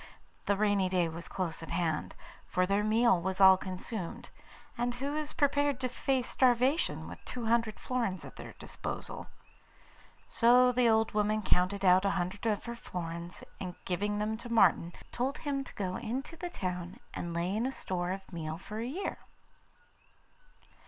[0.47, 2.15] the rainy day was close at hand,
[2.47, 4.31] for their meal was all consumed,
[4.75, 9.27] and who is prepared to face starvation with two hundred florins at their disposal?
[10.27, 14.51] So the old woman counted out a hundred of her florins, and giving them to
[14.51, 18.57] Martin, told him to go into the town and lay in a store of meal
[18.57, 19.19] for a year.